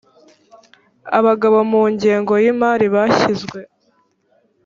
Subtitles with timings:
[1.17, 3.59] abagabo mu ngengo y imari byashyizwe